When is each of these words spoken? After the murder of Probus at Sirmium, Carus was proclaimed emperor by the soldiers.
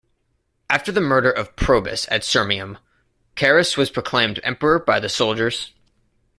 After 0.67 0.91
the 0.91 0.99
murder 0.99 1.29
of 1.29 1.55
Probus 1.55 2.07
at 2.09 2.23
Sirmium, 2.23 2.79
Carus 3.35 3.77
was 3.77 3.91
proclaimed 3.91 4.39
emperor 4.43 4.79
by 4.79 4.99
the 4.99 5.09
soldiers. 5.09 5.73